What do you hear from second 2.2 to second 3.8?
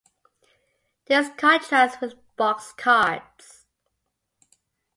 boxed cards.